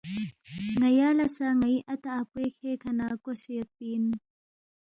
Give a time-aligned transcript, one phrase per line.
[0.79, 4.05] ن٘یا لہ سہ ن٘ئی اتا اپوے کھے کھہ نہ کوسے یودپی اِن